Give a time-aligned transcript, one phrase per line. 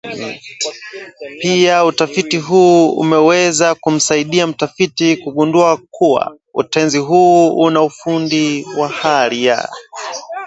[1.41, 9.69] Pia utafiti huu umeweza kumsaidia mtafiti kugundua kuwa utenzi huu una ufundi wa hali ya